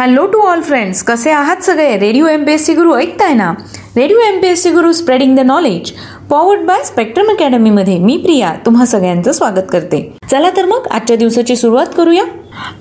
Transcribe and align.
Hello 0.00 0.24
to 0.26 0.38
all 0.40 0.60
friends 0.62 1.02
कसे 1.02 1.30
आहात 1.30 1.62
सगळे? 1.62 1.96
Radio 1.98 2.26
M 2.26 2.44
P 2.44 2.52
S 2.52 2.64
C 2.66 2.74
Guru 2.74 2.94
ऐकताय 2.96 3.32
ना? 3.34 3.50
Radio 3.96 4.18
M 4.18 4.40
P 4.40 4.48
S 4.48 4.62
C 4.62 4.70
Guru 4.70 4.92
spreading 4.92 5.36
the 5.36 5.40
knowledge 5.40 5.90
powered 6.30 6.60
by 6.66 6.82
Spectrum 6.84 7.28
अकॅडमीमध्ये 7.30 7.98
मी 7.98 8.16
प्रिया 8.16 8.54
तुम्हा 8.66 8.86
सगळ्यांचं 8.86 9.32
स्वागत 9.32 9.68
करते. 9.72 10.00
चला 10.30 10.50
तर 10.56 10.66
मग 10.66 10.86
आजच्या 10.90 11.16
दिवसाची 11.16 11.56
सुरुवात 11.56 11.94
करूया. 11.96 12.24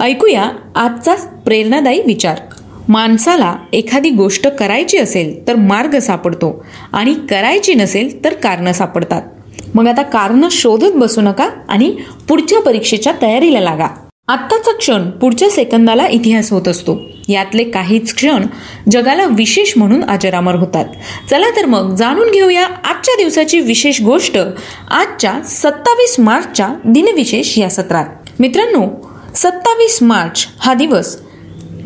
ऐकूया 0.03 0.49
आजचा 0.75 1.15
प्रेरणादायी 1.45 2.01
विचार. 2.05 2.39
माणसाला 2.89 3.53
एखादी 3.73 4.09
गोष्ट 4.09 4.47
करायची 4.49 4.97
असेल 4.97 5.37
तर 5.47 5.55
मार्ग 5.67 5.99
सापडतो 5.99 6.57
आणि 6.93 7.13
करायची 7.29 7.73
नसेल 7.73 8.23
तर 8.23 8.33
कारणं 8.43 8.71
सापडतात. 8.71 9.21
मग 9.75 9.87
आता 9.87 10.01
कारणं 10.13 10.49
शोधत 10.51 10.95
बसू 10.95 11.21
नका 11.21 11.49
आणि 11.69 11.95
पुढच्या 12.29 12.61
परीक्षेच्या 12.61 13.13
तयारीला 13.21 13.59
लागा. 13.59 13.87
आत्ताचा 14.29 14.71
क्षण 14.77 15.09
पुढच्या 15.09 15.49
सेकंदाला 15.49 16.07
इतिहास 16.07 16.51
होत 16.51 16.67
असतो. 16.67 16.99
यातले 17.27 17.63
काहीच 17.63 18.13
क्षण 18.13 18.45
जगाला 18.91 19.25
विशेष 19.25 19.73
म्हणून 19.77 20.03
अजरामर 20.03 20.55
होतात. 20.55 20.85
चला 21.29 21.49
तर 21.55 21.65
मग 21.65 21.95
जाणून 21.95 22.31
घेऊया 22.31 22.65
आजच्या 22.65 23.15
दिवसाची 23.17 23.59
विशेष 23.59 24.01
गोष्ट 24.01 24.37
आजच्या 24.91 25.33
सत्तावीस 25.41 26.19
मार्चच्या 26.19 26.67
दिनविशेष 26.85 27.57
या 27.57 27.69
सत्रात. 27.69 28.05
मित्रांनो 28.39 28.87
सत्तावीस 29.35 30.03
मार्च 30.03 30.47
हा 30.59 30.73
दिवस 30.73 31.15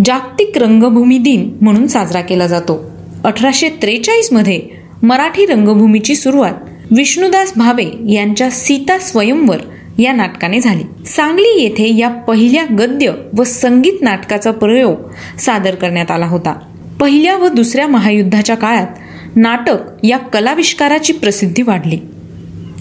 जागतिक 0.06 0.58
रंगभूमी 0.58 1.18
दिन 1.18 1.58
म्हणून 1.62 1.88
साजरा 1.88 2.22
केला 2.22 2.48
जातो. 2.48 2.80
अठराशे 3.24 3.70
त्रेचाळीसमध्ये 3.82 4.62
मराठी 5.04 5.46
रंगभूमीची 5.46 6.16
सुरुवात 6.16 6.54
विष्णुदास 6.92 7.54
भावे 7.56 7.86
यांच्या 8.14 8.50
सीता 8.50 8.98
स्वयंवर 8.98 9.58
या 10.00 10.14
नाटकाने 10.14 10.60
झाली. 10.60 11.06
सांगली 11.06 11.62
येथे 11.62 11.98
या 11.98 12.10
पहिल्या 12.10 12.64
गद्य 12.80 13.12
व 13.38 13.44
संगीत 13.44 14.02
नाटकाचा 14.02 14.52
प्रयोग 14.52 14.96
सादर 15.40 15.76
करण्यात 15.76 16.12
आला 16.12 16.26
होता. 16.26 16.60
पहिल्या 17.00 17.38
व 17.38 17.48
दुसऱ्या 17.48 17.88
महायुद्धाच्या 17.88 18.56
काळात 18.56 18.88
नाटक 19.36 19.78
या 20.04 20.18
कलाविष्काराची 20.18 21.14
प्रसिद्धी 21.14 21.62
वाढली. 21.62 22.00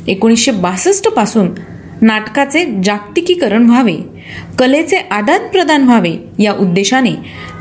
एकोणीसशे 0.08 0.50
बासष्टपासून 0.50 1.48
नाटकाचे 2.02 2.66
जागतिकीकरण 2.84 3.66
व्हावे 3.66 3.96
कलेचे 4.58 4.96
आदान 4.96 5.46
प्रदान 5.48 5.84
व्हावे 5.84 6.12
या 6.38 6.52
उद्देशाने 6.52 7.10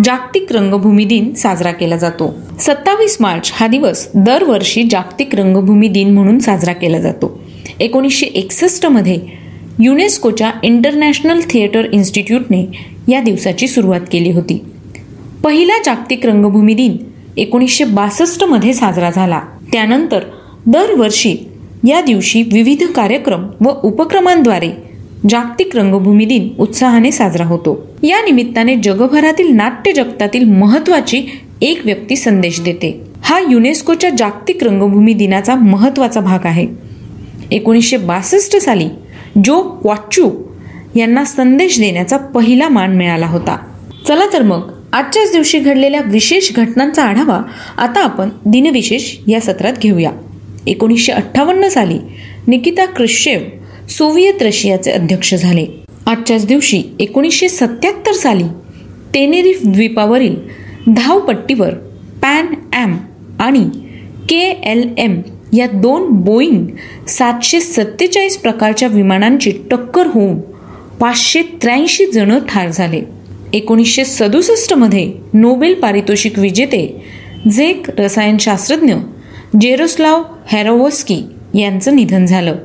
जागतिक 0.03 0.45
रंगभूमी 0.51 1.05
दिन 1.05 1.33
साजरा 1.33 1.71
केला 1.71 1.97
जातो. 1.97 2.33
सत्तावीस 2.59 3.17
मार्च 3.19 3.51
हा 3.53 3.67
दिवस 3.67 4.07
दरवर्षी 4.15 4.83
जागतिक 4.83 5.35
रंगभूमी 5.35 5.87
दिन 5.87 6.13
म्हणून 6.13 6.39
साजरा 6.39 6.73
केला 6.73 6.99
जातो. 6.99 7.43
एकोणीसशे 7.79 8.25
एकसष्टमध्ये 8.25 9.40
युनेस्कोच्या 9.79 10.51
इंटरनॅशनल 10.63 11.41
थिएटर 11.49 11.93
इन्स्टिट्यूटने 11.93 12.65
या 13.07 13.21
दिवसाची 13.21 13.67
सुरुवात 13.67 14.01
केली 14.11 14.31
होती. 14.31 14.61
पहिला 15.43 15.73
जागतिक 15.85 16.25
रंगभूमी 16.25 16.73
दिन 16.73 16.97
एकोणीसशे 17.37 17.83
बासष्टमध्ये 17.83 18.73
साजरा 18.73 19.09
झाला. 19.09 19.41
त्यानंतर 19.71 20.19
दरवर्षी 20.65 21.37
या 21.87 22.01
दिवशी 22.01 22.41
विविध 22.41 22.83
कार्यक्रम 22.83 23.47
व 23.61 23.69
उपक्रमांद्वारे 23.83 24.69
जागतिक 25.29 25.77
रंगभूमी 25.77 26.25
दिन 26.25 26.49
उत्साहाने 26.59 27.11
साजरा 27.11 27.45
होतो. 27.45 27.87
या 28.03 28.21
निमित्ताने 28.21 28.75
जगभरातील 28.75 29.55
नाट्य 29.55 29.91
जगतातील 29.91 30.43
महत्वाची 30.43 31.23
एक 31.61 31.81
व्यक्ती 31.85 32.15
संदेश 32.15 32.61
देते. 32.61 33.01
हा 33.21 33.39
युनेस्कोच्या 33.39 34.09
जागतिक 34.09 34.63
रंगभूमी 34.63 35.13
दिनाचा 35.13 35.55
महत्त्वाचा 35.55 36.19
भाग 36.19 36.39
आहे. 36.43 36.67
एकोणीसशे 37.51 37.97
बासष्ट 37.97 38.57
साली 38.57 38.85
जो 39.45 39.61
क्वाच्चू 39.81 40.29
यांना 40.95 41.23
संदेश 41.25 41.79
देण्याचा 41.79 42.17
पहिला 42.17 42.69
मान 42.69 42.95
मिळाला 42.97 43.27
होता. 43.27 43.57
चला 44.07 44.25
तर 44.33 44.41
मग 44.41 44.69
आजच्याच 44.93 45.31
दिवशी 45.31 45.59
घडलेल्या 45.59 46.01
विशेष 46.01 46.51
घटनांचा 46.55 47.03
आढावा 47.03 47.41
आता 47.77 48.03
आपण 48.03 48.29
दिनविशेष 48.45 49.15
या 49.27 49.41
सत्रात 49.41 49.73
घेऊया. 49.81 50.11
एकोणीसशे 50.67 51.11
अठ्ठावन्न 51.11 51.67
साली 51.67 51.99
निकिता 52.47 52.85
क्रिश्चेव 52.85 53.39
सोव्हिएत 53.89 54.41
रशियाचे 54.43 54.91
अध्यक्ष 54.91 55.33
झाले. 55.35 55.65
आजच्याच 56.07 56.45
दिवशी 56.45 56.81
एकोणीसशे 56.99 57.49
सत्याहत्तर 57.49 58.13
साली 58.13 58.43
तेनेरिफ 59.13 59.59
द्वीपावरील 59.65 60.35
धावपट्टीवर 60.87 61.73
पॅन 62.21 62.53
ॲम 62.73 62.97
आणि 63.39 63.63
के 64.29 64.39
एल 64.71 64.87
एम 64.97 65.21
या 65.53 65.67
दोन 65.67 66.07
बोईंग 66.07 66.65
सातशे 67.07 67.59
सत्तेचाळीस 67.59 68.37
प्रकारच्या 68.37 68.87
विमानांची 68.87 69.51
टक्कर 69.71 70.07
होऊन 70.07 70.39
पाचशे 70.99 71.41
त्र्याऐंशी 71.41 72.05
जण 72.05 72.39
ठार 72.49 72.69
झाले. 72.69 73.01
एकोणीसशे 73.53 74.05
सदुसष्टमध्ये 74.05 75.13
नोबेल 75.33 75.73
पारितोषिक 75.73 76.39
विजेते 76.39 77.05
झेक 77.51 77.99
रसायनशास्त्रज्ञ 77.99 78.93
जेरोस्लाव 79.61 80.23
हॅरोवस्की 80.51 81.23
यांचं 81.53 81.95
निधन 81.95 82.25
झालं. 82.25 82.55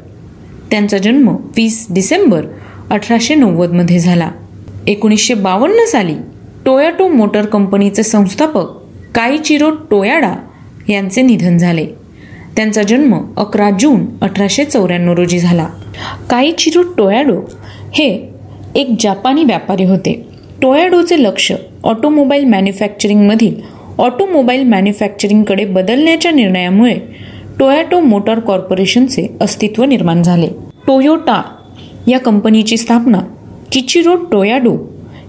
त्यांचा 0.70 0.98
जन्म 0.98 1.28
वीस 1.28 1.86
डिसेंबर 1.90 2.44
अठराशे 2.90 3.34
नव्वदमध्ये 3.34 3.98
झाला. 3.98 4.30
एकोणीसशे 4.86 5.34
बावन्न 5.34 5.84
साली 5.84 6.14
टोयाटो 6.64 7.08
मोटर 7.08 7.46
कंपनीचे 7.46 8.02
संस्थापक 8.02 8.66
काईचिरो 9.14 9.70
टोयाडा 9.70 10.34
यांचे 10.88 11.22
निधन 11.22 11.58
झाले. 11.58 11.86
त्यांचा 12.56 12.82
जन्म 12.82 13.14
अकरा 13.36 13.70
जून 13.70 14.04
अठराशे 14.22 14.64
चौऱ्याण्णव 14.64 15.12
रोजी 15.12 15.38
झाला. 15.38 15.66
काईचिरो 16.30 16.82
टोयाडो 16.82 17.40
हे 17.94 18.08
एक 18.74 18.94
जापानी 19.00 19.44
व्यापारी 19.44 19.84
होते. 19.84 20.12
टोयाडोचे 20.62 21.22
लक्ष 21.22 21.52
ऑटोमोबाईल 21.84 22.44
मॅन्युफॅक्चरिंगमधील 22.44 23.54
ऑटोमोबाईल 23.98 24.62
मॅन्युफॅक्चरिंगकडे 24.64 25.64
बदलण्याच्या 25.64 26.32
निर्णयामुळे 26.32 26.94
टोयाटो 27.58 28.00
मोटर 28.00 28.38
कॉर्पोरेशनचे 28.38 29.26
अस्तित्व 29.40 29.84
निर्माण 29.84 30.22
झाले. 30.22 30.48
टोयोटा 30.86 31.42
या 32.08 32.18
कंपनीची 32.20 32.76
स्थापना 32.76 33.20
किचिरो 33.72 34.14
टोयाडो 34.14 34.76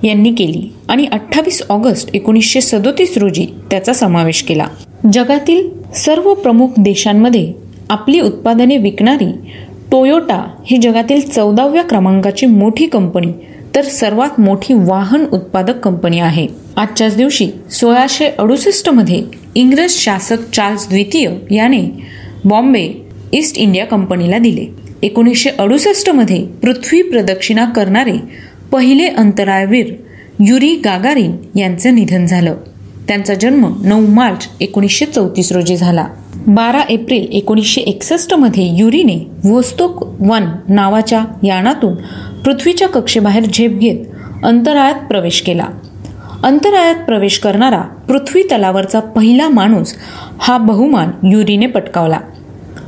यांनी 0.03 0.31
केली 0.31 0.69
आणि 0.89 1.05
अठ्ठावीस 1.11 1.61
ऑगस्ट 1.69 2.15
एकोणीसशे 2.15 2.61
सदोतीस 2.61 3.17
रोजी 3.17 3.45
त्याचा 3.71 3.93
समावेश 3.93 4.41
केला. 4.43 4.67
जगातील 5.13 5.69
सर्व 5.97 6.33
प्रमुख 6.33 6.67
देशांमध्ये 6.77 7.53
आपली 7.89 8.19
उत्पादने 8.19 8.77
विकणारी 8.77 9.31
टोयोटा 9.91 10.43
ही 10.65 10.77
जगातील 10.77 11.21
चौदाव्या 11.29 11.83
क्रमांकाची 11.83 12.45
मोठी 12.45 12.85
कंपनी 12.85 13.31
तर 13.75 13.81
सर्वात 13.81 14.39
मोठी 14.39 14.73
वाहन 14.73 15.25
उत्पादक 15.31 15.79
कंपनी 15.79 16.19
आहे. 16.19 16.47
आजच्याच 16.77 17.15
दिवशी 17.17 17.49
सोळाशे 17.71 18.27
अडुसष्टमध्ये 18.39 19.23
इंग्रज 19.55 19.91
शासक 19.91 20.49
चार्ल्स 20.53 20.87
द्वितीय 20.89 21.29
याने 21.51 21.81
बॉम्बे 22.45 22.87
ईस्ट 23.33 23.57
इंडिया 23.57 23.85
कंपनीला 23.85 24.37
दिले. 24.37 24.65
एकोणीसशे 25.01 25.49
अडुसष्टमध्ये 25.49 26.43
पृथ्वी 26.61 27.01
प्रदक्षिणा 27.01 27.65
करणारे 27.65 28.17
पहिले 28.71 29.07
अंतराळवीर 29.07 29.93
युरी 30.45 30.75
गागारिन 30.75 31.35
यांचं 31.55 31.95
निधन 31.95 32.25
झालं. 32.25 32.55
त्यांचा 33.07 33.33
जन्म 33.33 33.73
नऊ 33.83 34.07
मार्च 34.07 34.47
एकोणीसशे 34.61 35.05
चौतीस 35.05 35.51
रोजी 35.51 35.77
झाला. 35.77 36.05
बारा 36.47 36.81
एप्रिल 36.89 37.27
एकोणीसशे 37.31 37.81
एकसष्टमध्ये 37.81 38.77
युरीने 38.77 39.27
वोस्तोक 39.49 40.21
वन 40.21 40.43
नावाच्या 40.69 41.25
यानातून 41.43 41.95
पृथ्वीच्या 42.43 42.87
कक्षेबाहेर 42.87 43.43
झेप 43.53 43.71
घेत 43.71 43.97
अंतराळात 44.43 44.95
प्रवेश 44.95 45.41
केला. 45.41 45.65
अंतराळात 46.43 46.95
प्रवेश 46.95 47.39
करणारा 47.39 47.81
पृथ्वी 47.81 48.43
तलावरचा 48.43 48.99
पहिला 48.99 49.49
माणूस 49.49 49.93
हा 50.39 50.57
बहुमान 50.57 51.33
युरीने 51.33 51.67
पटकावला. 51.67 52.19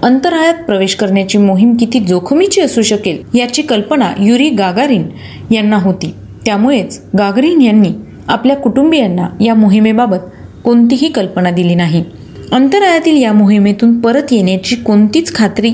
अंतराळात 0.03 0.53
प्रवेश 0.53 0.95
करण्याची 0.95 1.37
मोहीम 1.37 1.75
किती 1.75 1.99
जोखमीची 1.99 2.61
असू 2.61 2.81
शकेल 2.81 3.37
याची 3.37 3.61
कल्पना 3.61 4.11
युरी 4.19 4.49
गागारिन 4.49 5.07
यांना 5.51 5.77
होती. 5.77 6.13
त्यामुळेच 6.45 7.01
गागरीन 7.17 7.61
यांनी 7.61 7.89
आपल्या 8.29 8.55
कुटुंबियांना 8.55 9.27
या 9.43 9.53
मोहिमेबाबत 9.55 10.17
कोणतीही 10.63 11.09
कल्पना 11.09 11.51
दिली 11.51 11.75
नाही. 11.75 12.03
अंतराळातील 12.51 13.21
या 13.21 13.33
मोहिमेतून 13.33 13.99
परत 13.99 14.23
येण्याची 14.31 14.75
कोणतीच 14.75 15.35
खात्री 15.35 15.71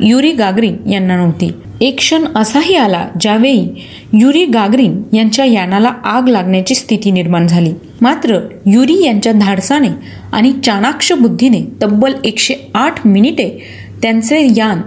युरी 0.00 0.32
गागरीन 0.32 0.76
यांना 0.90 1.16
नव्हती. 1.16 1.52
एक 1.80 1.96
क्षण 1.98 2.24
असाही 2.36 2.76
आला 2.76 3.08
ज्यावेळी 3.20 3.86
युरी 4.12 4.44
गागरीन 4.44 5.02
यांच्या 5.12 5.44
यानाला 5.44 5.88
आग 5.88 6.28
लागण्याची 6.28 6.74
स्थिती 6.74 7.10
निर्माण 7.10 7.46
झाली. 7.46 7.72
मात्र 8.00 8.38
युरी 8.66 9.04
यांच्या 9.04 9.32
धाडसाने 9.32 9.88
आणि 10.32 10.52
चाणाक्ष 10.64 11.12
बुद्धीने 11.12 11.60
तब्बल 11.82 12.12
एकशे 12.24 12.54
आठ 12.74 13.06
मिनिटे 13.06 13.62
त्यांचे 14.02 14.48
यान 14.56 14.80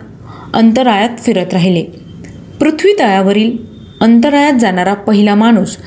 अंतराळात 0.53 1.17
फिरत 1.19 1.53
राहिले. 1.53 1.83
पृथ्वी 2.59 2.91
तळावरील 2.99 3.57
अंतराळात 4.01 4.53
जाणारा 4.53 4.93
पहिला 4.93 5.35
माणूस 5.35 5.77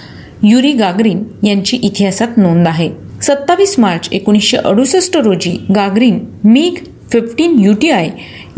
युरी 0.45 0.73
गागरीन 0.73 1.23
यांची 1.43 1.77
इतिहासात 1.77 2.37
नोंद 2.37 2.69
आहे. 2.69 2.89
सत्तावीस 3.23 3.79
मार्च 3.79 4.09
एकोणीसशे 4.13 4.57
अडुसष्ट 4.57 5.17
रोजी 5.17 5.57
Gagarin 5.77 6.19
MiG 6.45 6.75
fifteen 7.13 7.59
U 7.59 7.73
T 7.73 7.91
I 7.91 8.09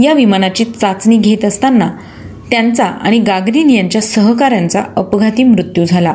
या 0.03 0.13
विमानाची 0.13 0.65
चाचणी 0.65 1.17
घेत 1.17 1.45
असताना 1.45 1.91
त्यांचा 2.51 2.85
आणि 2.85 3.19
गागरीन 3.19 3.71
यांच्या 3.71 4.03
सहकाऱ्यांचा 4.03 4.83
अपघाती 4.97 5.45
मृत्यू 5.45 5.85
झाला. 5.85 6.15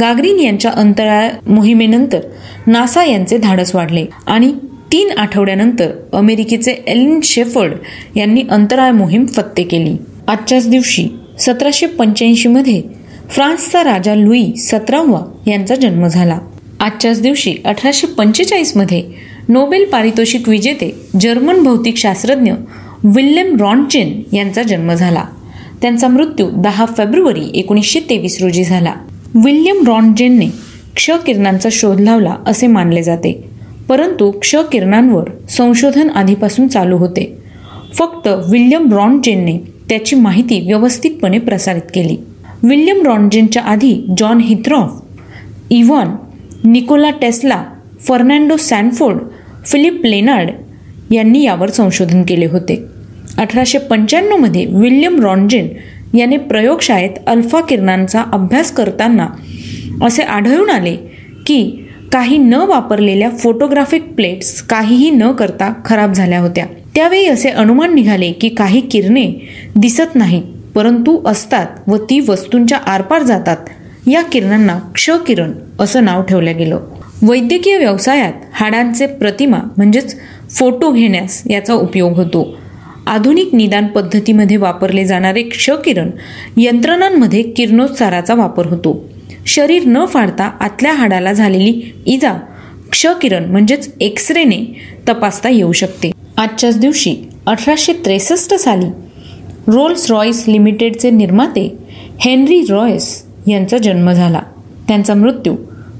गागरीन 0.00 0.40
यांच्या 0.40 0.70
अंतराळ 0.70 1.28
मोहिमेनंतर 1.46 2.20
नासा 2.66 3.04
यांचे 3.04 3.38
धाडस 3.38 3.74
वाढले 3.74 4.04
आणि 4.26 4.52
तीन 4.92 5.10
आठवड्यानंतर 5.18 5.90
अमेरिकेचे 6.12 6.72
एलिन 6.86 7.20
शेफर्ड 7.24 7.72
यांनी 8.16 8.42
अंतराळ 8.50 8.90
मोहीम 8.90 9.24
फत्ते 9.26 9.62
केली. 9.62 9.96
आजच्याच 10.28 10.68
दिवशी 10.70 11.08
सतराशे 11.38 11.86
पंच्याऐंशीमध्ये 11.86 12.82
फ्रान्सचा 13.30 13.84
राजा 13.84 14.14
लुई 14.14 14.52
सतरावा 14.56 15.50
यांचा 15.50 15.74
जन्म 15.74 16.06
झाला. 16.06 16.38
आजच्याच 16.80 17.22
दिवशी 17.22 17.54
अठराशे 17.64 18.06
पंचेचाळीसमध्ये 18.06 19.04
नोबेल 19.48 19.84
पारितोषिक 19.84 20.48
विजेते 20.48 20.94
जर्मन 21.20 21.62
भौतिक 21.62 21.96
शास्त्रज्ञ 21.96 22.52
विल्यम 23.04 23.56
रॉन्चेन 23.60 24.36
यांचा 24.36 24.62
जन्म 24.62 24.92
झाला. 24.92 25.24
त्यांचा 25.82 26.08
मृत्यू 26.08 26.50
दहा 26.50 26.86
फेब्रुवारी 26.86 27.50
एकोणीसशे 27.54 28.00
तेवीस 28.00 28.42
रोजी 28.42 28.64
झाला. 28.64 28.92
विल्यम 29.44 29.86
रॉन्जेनने 29.86 30.46
क्ष 30.96 31.10
किरणांचा 31.10 31.68
शोध 31.72 32.00
लावला 32.00 32.36
असे 32.46 32.66
मानले 32.66 33.02
जाते. 33.02 33.44
परंतु 33.88 34.30
क्ष 34.30 34.56
किरणांवर 34.56 35.46
संशोधन 35.48 36.10
आधीपासून 36.10 36.68
चालू 36.68 36.96
होते. 36.96 37.38
फक्त 37.94 38.26
विल्यम 38.26 38.92
रॉन्जेनने 38.92 39.58
त्याची 39.88 40.16
माहिती 40.16 40.60
व्यवस्थितपणे 40.60 41.38
प्रसारित 41.38 41.82
केली. 41.94 42.16
विल्यम 42.62 43.02
रॉन्जेनच्या 43.06 43.62
आधी 43.62 44.06
John 44.18 44.38
Hittorf 44.38 45.00
Ivan 45.70 46.08
Nikola 46.64 47.10
Tesla 47.10 47.64
Fernando 48.00 48.56
Sanford 48.56 49.18
Philip 49.66 50.00
Lenard 50.04 50.50
यांनी 51.12 51.42
यावर 51.42 51.70
संशोधन 51.70 52.22
केले 52.22 52.46
होते. 52.46 52.84
अठराशे 53.38 53.78
पंच्याण्णवमध्ये 53.78 54.66
विल्यम 54.66 55.20
रॉन्जेन 55.20 55.68
याने 56.16 56.36
प्रयोगशाळेत 56.36 57.10
अल्फा 57.26 57.60
किरणांचा 57.60 58.22
अभ्यास 58.32 58.72
करताना 58.72 59.28
असे 60.02 60.22
आढळून 60.22 60.70
आले 60.70 60.96
की 61.46 61.88
काही 62.12 62.38
न 62.38 62.54
वापरलेल्या 62.54 63.30
फोटोग्राफिक 63.30 64.02
प्लेट्स 64.02 64.62
काहीही 64.62 65.10
न 65.10 65.32
करता 65.32 65.72
खराब 65.84 66.12
झाल्या 66.12 66.40
होत्या. 66.40 66.66
त्यावेळी 66.94 67.26
असे 67.26 67.48
अनुमान 67.48 67.94
निघाले 67.94 68.32
की 68.32 68.48
काही 68.48 68.80
किरणे 68.80 69.32
दिसत 69.76 70.14
नाहीत. 70.14 70.42
परंतु 70.76 71.18
असतात 71.26 71.66
व 71.86 71.96
ती 71.96 72.20
वस्तूंच्या 72.28 72.78
आरपार 72.78 73.22
जातात. 73.22 73.56
या 74.06 74.22
किरणांना 74.22 74.78
क्ष 74.94 75.10
किरण 75.26 75.52
असं 75.80 76.04
नाव 76.04 76.22
ठेवलं 76.22 76.56
गेलं. 76.58 76.80
वैद्यकीय 77.22 77.78
व्यवसायात 77.78 78.32
हाडांचे 78.52 79.06
प्रतिमा 79.06 79.58
म्हणजेच 79.76 80.16
फोटो 80.50 80.90
घेण्यास 80.92 81.42
याचा 81.50 81.74
उपयोग 81.74 82.16
होतो. 82.16 82.56
आधुनिक 83.06 83.54
निदान 83.54 83.86
पद्धतीमध्ये 83.86 84.56
वापरले 84.56 85.04
जाणारे 85.04 85.42
क्षकिरण 85.42 86.10
यंत्रणांमध्ये 86.56 87.42
किरणोत्साराचा 87.42 88.34
वापर 88.34 88.66
होतो. 88.66 89.08
शरीर 89.46 89.82
न 89.86 90.04
फाडता 90.04 90.50
आतल्या 90.60 90.92
हाडाला 90.92 91.32
झालेली 91.32 92.02
इजा 92.06 92.32
क्षकिरण 92.92 93.44
म्हणजेच 93.44 93.90
एक्स 94.00 94.30
रेने 94.30 94.80
तपासता 95.08 95.48
येऊ 95.48 95.72
शकते. 95.72 96.10
आजच्याच 96.36 96.78
दिवशी 96.78 97.16
अठराशे 97.46 97.92
त्रेसष्ट 97.92 98.54
साली 98.54 98.86
रोल्स 99.68 100.10
रॉयस 100.10 100.44
लिमिटेडचे 100.48 101.10
निर्माते 101.10 101.78
हेनरी 102.18 102.60
रॉयस 102.68 103.24
यांचा 103.48 103.78
जन्म 103.78 104.10
झाला. 104.12 104.40
त्यांचा 104.88 105.14
मृत्यू 105.14 105.54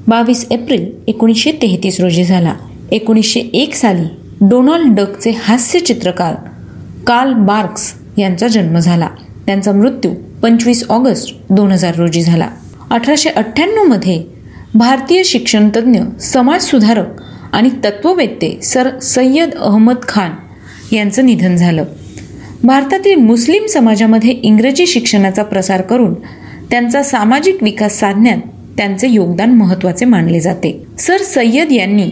बावीस 0.07 0.45
एप्रिल 0.51 0.91
एकोणीसशे 1.07 1.51
तेहतीस 1.51 1.99
रोजी 1.99 2.23
झाला. 2.23 2.53
एकोणीसशे 2.91 3.39
एक 3.39 3.73
साली 3.73 4.07
डोनाल्ड 4.41 4.95
डकचे 4.95 5.31
हास्य 5.43 5.79
चित्रकार 5.79 6.35
कार्ल 7.07 7.33
बार्क्स 7.33 7.93
यांचा 8.17 8.47
जन्म 8.47 8.77
झाला. 8.79 9.07
त्यांचा 9.45 9.71
मृत्यू 9.71 10.13
पंचवीस 10.41 10.83
ऑगस्ट 10.89 11.35
दोन 11.49 11.71
हजार 11.71 11.95
रोजी 11.95 12.21
झाला. 12.21 12.49
अठराशे 12.91 13.29
अठ्ठ्याण्णवमध्ये 13.29 14.23
भारतीय 14.75 15.23
शिक्षणतज्ज्ञ 15.23 15.99
समाजसुधारक 16.21 17.21
आणि 17.53 17.69
तत्ववेत्ते 17.83 18.59
सर 18.63 18.99
सय्यद 18.99 19.53
अहमद 19.53 19.97
खान 20.07 20.31
यांचं 20.95 21.25
निधन 21.25 21.55
झालं. 21.55 21.83
भारतातील 22.63 23.15
मुस्लिम 23.15 23.65
समाजामध्ये 23.65 24.31
इंग्रजी 24.31 24.87
शिक्षणाचा 24.87 25.43
प्रसार 25.43 25.81
करून 25.81 26.13
त्यांचा 26.71 27.03
सामाजिक 27.03 27.63
विकास 27.63 27.99
साधण्यात 27.99 28.37
त्यांचे 28.77 29.07
योगदान 29.09 29.49
महत्त्वाचे 29.49 30.05
मानले 30.05 30.39
जाते. 30.39 30.83
सर 30.99 31.17
सय्यद 31.17 31.71
यांनी 31.71 32.09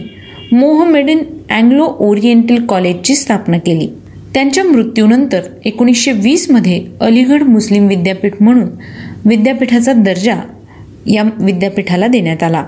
मोहमेडन 0.52 1.18
अँग्लो 1.50 1.84
ओरिएंटल 1.98 2.66
कॉलेजची 2.66 3.14
स्थापना 3.14 3.58
केली. 3.58 3.88
त्यांच्या 4.34 4.64
मृत्यूनंतर 4.64 5.40
एकोणीसशे 5.64 6.12
वीसमध्ये 6.12 6.86
अलीगड 7.00 7.42
मुस्लिम 7.42 7.86
विद्यापीठ 7.86 8.32
म्हणून 8.40 8.68
विद्यापीठाचा 9.24 9.92
दर्जा 9.92 10.36
या 11.06 11.22
विद्यापीठाला 11.40 12.06
देण्यात 12.06 12.42
आला. 12.42 12.64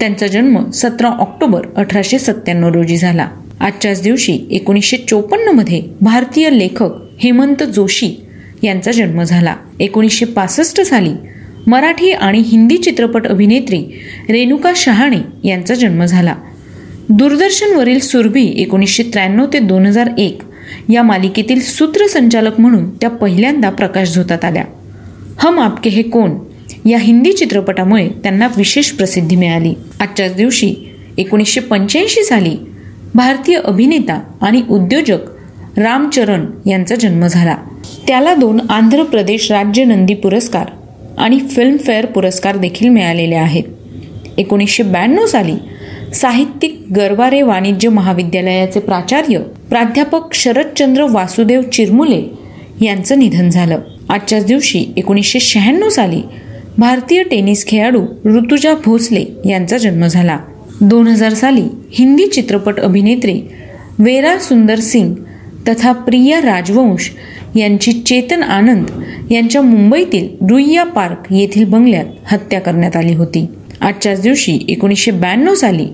त्यांचा 0.00 0.26
जन्म 0.26 0.70
सतरा 0.70 1.08
ऑक्टोबर 1.08 1.66
अठराशे 1.76 2.18
सत्त्याण्णव 2.18 2.68
रोजी 2.68 2.96
झाला. 2.96 3.28
आजच्याच 3.60 4.02
दिवशी 4.02 4.38
एकोणीसशे 4.50 4.96
चोपन्नमध्ये 4.96 5.82
भारतीय 6.00 6.50
लेखक 6.50 6.90
हेमंत 7.18 7.62
जोशी 7.62 8.14
यांचा 8.62 8.92
जन्म 8.92 9.22
झाला. 9.22 9.56
एकोणीसशे 9.80 10.24
पासष्ट 10.24 10.80
साली 10.80 11.10
मराठी 11.66 12.10
आणि 12.10 12.38
हिंदी 12.38 12.76
चित्रपट 12.76 13.26
अभिनेत्री 13.26 13.84
रेणुका 14.30 14.72
शहाणे 14.76 15.48
यांचा 15.48 15.74
जन्म 15.74 16.04
झाला. 16.04 16.34
दूरदर्शनवरील 17.08 17.98
सुरभी 17.98 18.52
एकोणीसशे 18.56 19.02
त्र्याण्णव 19.02 19.46
ते 19.52 19.58
दोन 19.58 19.86
हजार 19.86 20.10
एक 20.18 20.42
या 20.88 21.02
मालिकेतील 21.02 21.60
सूत्रसंचालक 21.60 22.60
म्हणून 22.60 22.90
त्या 22.90 23.10
पहिल्यांदा 23.10 23.70
प्रकाश 23.70 24.14
झोतात 24.14 24.44
आल्या. 24.44 24.64
हम 25.38 25.60
आपके 25.60 25.90
हे 25.90 26.02
कोण? 26.02 26.30
या 26.86 26.98
हिंदी 26.98 27.32
चित्रपटामुळे 27.32 28.08
त्यांना 28.08 28.48
विशेष 28.56 28.90
प्रसिद्धी 28.90 29.36
मिळाली. 29.36 29.74
आजच्याच 30.00 30.34
दिवशी 30.34 30.74
एकोणीसशे 31.18 31.60
पंच्याऐंशी 31.60 32.24
साली 32.24 32.56
भारतीय 33.14 33.56
अभिनेता 33.56 34.20
आणि 34.40 34.62
उद्योजक 34.70 35.18
रामचरण 35.78 36.46
यांचा 36.66 36.94
जन्म 36.94 37.26
झाला. 37.26 37.56
त्याला 38.06 38.34
दोन 38.34 38.60
आंध्र 38.70 39.02
प्रदेश 39.02 39.52
राज्य 39.52 39.84
नंदी 39.84 40.14
पुरस्कार 40.14 40.66
आणि 41.18 41.38
फिल्मफेअर 41.40 42.06
पुरस्कार 42.06 42.56
देखील 42.56 42.88
मिळालेले 42.88 43.34
आहेत. 43.34 43.64
एकोणीसशे 44.38 44.82
ब्याण्णव 44.82 45.26
साली 45.26 45.54
साहित्यिक 46.14 46.80
गरवारे 46.96 47.42
वाणिज्य 47.42 47.88
महाविद्यालयाचे 47.88 48.80
प्राचार्य 48.80 49.38
प्राध्यापक 49.38 50.34
शरदचंद्र 50.34 51.06
वासुदेव 51.10 51.62
चिरमुले 51.62 52.22
यांचं 52.80 53.18
निधन 53.18 53.48
झालं. 53.48 53.78
आजच्याच 54.08 54.46
दिवशी 54.46 54.84
एकोणीसशे 54.96 55.40
शहाण्णव 55.40 55.88
साली 55.88 56.22
भारतीय 56.78 57.22
टेनिस 57.22 57.66
खेळाडू 57.66 58.02
ऋतुजा 58.24 58.74
भोसले 58.84 59.24
यांचा 59.44 59.76
जन्म 59.78 60.06
झाला. 60.06 60.38
दोन 60.80 61.06
हजार 61.06 61.34
साली 61.34 61.62
हिंदी 61.90 62.26
चित्रपट 62.26 62.80
अभिनेत्री 62.80 63.40
वेरा 63.98 64.36
सुंदर 64.38 64.78
सिंग 64.78 65.14
तथा 65.68 65.92
प्रिया 65.92 66.40
राजवंश 66.40 67.10
यांची 67.56 67.92
चेतन 67.92 68.42
आनंद 68.42 68.90
यांच्या 69.32 69.62
मुंबईतील 69.62 70.28
रुईया 70.50 70.84
पार्क 70.84 71.32
येथील 71.32 71.64
बंगल्यात 71.64 72.04
हत्या 72.26 72.60
करण्यात 72.60 72.96
आली 72.96 73.14
होती. 73.14 73.46
आजच्याच 73.80 74.20
दिवशी 74.20 74.58
एकोणीसशे 74.68 75.10
ब्याण्णव 75.10 75.54
साली 75.54 75.86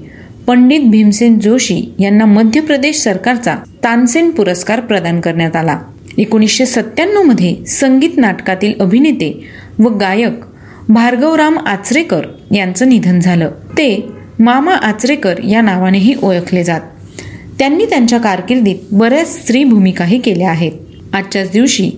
पंडित 0.47 0.81
भीमसेन 0.81 1.39
जोशी 1.39 1.83
यांना 1.99 2.25
मध्य 2.27 2.61
प्रदेश 2.61 2.97
सरकारचा 2.97 3.57
तानसेन 3.85 4.31
पुरस्कार 4.31 4.81
प्रदान 4.81 5.21
करण्यात 5.21 5.57
आला. 5.57 5.79
एकोणीसशे 6.19 6.67
सत्त्याण्णवमध्ये 6.67 7.55
संगीत 7.67 8.17
नाटकातील 8.17 8.73
अभिनेते 8.81 9.33
व 9.79 9.89
गायक 9.99 10.41
भार्गवराम 10.89 11.59
आचरेकर 11.59 12.27
यांचं 12.55 12.89
निधन 12.89 13.21
झालं. 13.21 13.51
ते 13.51 14.09
मामा 14.39 14.73
आचरेकर 14.73 15.35
या 15.45 15.61
नावानेही 15.61 16.15
ओळखले 16.23 16.65
जात. 16.65 16.81
त्यांनी 17.59 17.87
त्यांच्या 17.87 18.19
कारकिर्दीत 18.19 18.77
बऱ्याच 18.93 19.43
स्त्री 19.43 19.65
भूमिकाही 19.65 20.19
केल्या 20.19 20.51
आहेत. 20.51 20.73
आजच्याच 21.13 21.51
दिवशी 21.51 21.91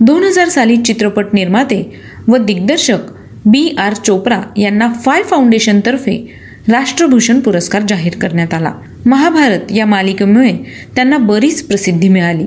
दोन 0.00 0.24
हजार 0.24 0.48
साली 0.48 0.76
चित्रपट 0.76 1.26
निर्माते 1.32 1.94
व 2.28 2.36
दिग्दर्शक 2.36 2.98
बी 3.44 3.74
आर 3.78 3.92
चोप्रा 3.92 4.40
यांना 4.56 4.88
फाय 5.04 5.22
फाउंडेशनतर्फे 5.22 6.32
राष्ट्रभूषण 6.68 7.40
पुरस्कार 7.40 7.82
जाहीर 7.88 8.12
करण्यात 8.12 8.54
आला. 8.54 8.72
महाभारत 9.06 9.72
या 9.72 9.86
मालिकेमुळे 9.86 10.52
त्यांना 10.96 11.18
बरीच 11.18 11.62
प्रसिद्धी 11.62 12.08
मिळाली. 12.08 12.44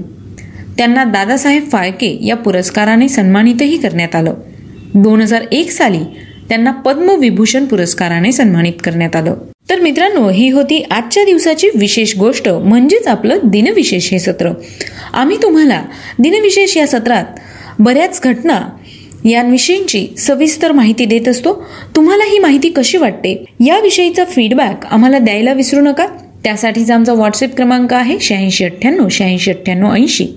त्यांना 0.78 1.04
दादासाहेब 1.04 1.70
फाळके 1.72 2.26
या 2.26 2.36
पुरस्काराने 2.36 3.08
सन्मानितही 3.08 3.78
करण्यात 3.78 4.16
आलं. 4.16 4.34
दोन 4.96 5.22
हजार 5.22 5.44
एक 5.52 5.72
साली 5.72 6.00
त्यांना 6.50 6.72
पद्मविभूषण 6.72 7.66
पुरस्काराने 7.66 8.32
सन्मानित 8.32 8.74
करण्यात 8.84 9.16
आलं. 9.16 9.36
तर 9.70 9.80
मित्रांनो 9.80 10.30
ही 10.30 10.50
होती 10.50 10.86
आजच्या 10.92 11.24
दिवसाची 11.24 11.70
विशेष 11.76 12.18
गोष्ट 12.18 12.50
म्हणजेच 12.50 13.08
आपलं 13.08 13.38
दिनविशेष 13.44 14.12
हे 14.12 14.20
सत्र. 14.20 14.54
आम्ही 15.14 15.38
तुम्हाला 15.44 15.82
दिनविशेष 16.20 16.78
या 16.78 16.88
सत्रात 16.88 17.24
बऱ्याच 17.80 18.22
घटना 18.24 18.62
यांविषयींची 19.26 20.08
सविस्तर 20.18 20.72
माहिती 20.72 21.06
देत 21.06 21.28
असतो. 21.28 21.66
तुम्हाला 21.96 22.24
ही 22.24 22.40
माहिती 22.40 22.70
कशी 22.70 22.98
वाटते? 22.98 23.46
याविषयीचा 23.66 24.26
फीडबॅक 24.26 24.86
आम्हाला 24.86 25.20
द्यायला 25.20 25.54
विसरू 25.54 25.82
नका. 25.82 26.08
त्यासाठीचा 26.44 26.96
आमचा 26.96 27.14
व्हॉट्सअप 27.14 27.56
क्रमांक 27.56 27.94
आहे 27.94 28.18
शहाऐंशी 28.22 28.66
अठ्ठ्याण्णव 28.66 29.08
शहाऐंशी 29.10 29.52
अठ्ठ्याण्णव 29.52 29.94
ऐंशी. 29.94 30.28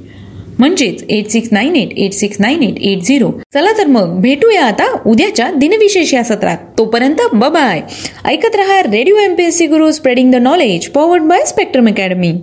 म्हणजेच 0.58 1.04
eight 1.08 1.28
six 1.28 1.48
nine 1.52 1.76
eight 1.76 1.98
eight 1.98 2.12
six 2.12 2.36
nine 2.40 2.62
eight 2.62 2.78
eight 2.80 3.02
zero 3.02 3.30
चला 3.54 3.72
तर 3.78 3.86
मग 3.86 4.20
भेटूया 4.20 4.64
आता 4.64 4.86
उद्याच्या 5.06 5.50
दिनविशेष 5.56 6.14
या 6.14 6.24
सत्रात. 6.24 6.56
तोपर्यंत 6.78 7.34
बाय 7.34 7.80
ऐकत 8.24 8.56
रहा 8.56 8.82
radio 8.82 9.16
MPSC 9.16 9.66
Guru 9.66 9.90
spreading 9.90 10.32
the 10.32 10.36
knowledge 10.36 10.88
powered 10.88 11.22
by 11.22 11.44
Spectrum 11.44 11.88
Academy 11.88 12.38